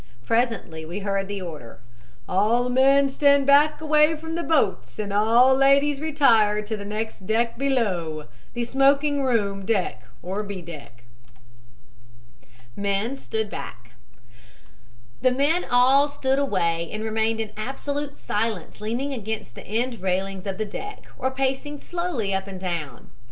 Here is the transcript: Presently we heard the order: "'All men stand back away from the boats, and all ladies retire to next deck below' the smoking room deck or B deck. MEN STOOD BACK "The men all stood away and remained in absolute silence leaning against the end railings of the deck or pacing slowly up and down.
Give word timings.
Presently 0.25 0.83
we 0.83 1.01
heard 1.01 1.27
the 1.27 1.43
order: 1.43 1.79
"'All 2.27 2.69
men 2.69 3.07
stand 3.07 3.45
back 3.45 3.79
away 3.79 4.15
from 4.15 4.33
the 4.33 4.41
boats, 4.41 4.97
and 4.97 5.13
all 5.13 5.53
ladies 5.53 6.01
retire 6.01 6.63
to 6.63 6.83
next 6.83 7.27
deck 7.27 7.55
below' 7.55 8.25
the 8.55 8.63
smoking 8.63 9.21
room 9.21 9.63
deck 9.63 10.01
or 10.23 10.41
B 10.41 10.59
deck. 10.63 11.03
MEN 12.75 13.15
STOOD 13.15 13.51
BACK 13.51 13.91
"The 15.21 15.29
men 15.31 15.67
all 15.69 16.07
stood 16.07 16.39
away 16.39 16.89
and 16.91 17.03
remained 17.03 17.39
in 17.39 17.51
absolute 17.55 18.17
silence 18.17 18.81
leaning 18.81 19.13
against 19.13 19.53
the 19.53 19.67
end 19.67 20.01
railings 20.01 20.47
of 20.47 20.57
the 20.57 20.65
deck 20.65 21.05
or 21.15 21.29
pacing 21.29 21.79
slowly 21.79 22.33
up 22.33 22.47
and 22.47 22.59
down. 22.59 23.11